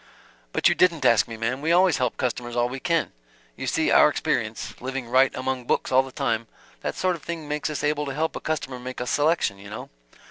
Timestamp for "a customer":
8.35-8.79